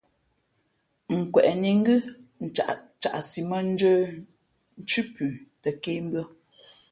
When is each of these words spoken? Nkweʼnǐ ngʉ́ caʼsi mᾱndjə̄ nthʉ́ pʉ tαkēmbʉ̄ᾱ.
Nkweʼnǐ 1.17 1.69
ngʉ́ 1.79 1.97
caʼsi 3.01 3.41
mᾱndjə̄ 3.49 3.95
nthʉ́ 4.81 5.03
pʉ 5.13 5.23
tαkēmbʉ̄ᾱ. 5.61 6.23